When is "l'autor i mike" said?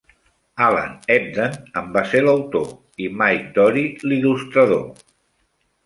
2.25-3.47